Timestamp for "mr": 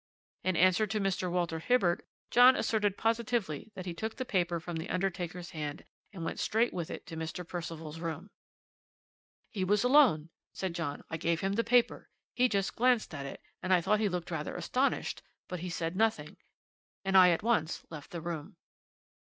0.99-1.29, 7.15-7.47